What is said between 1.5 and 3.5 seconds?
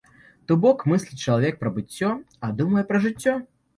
пра быццё, а думае пра жыццё.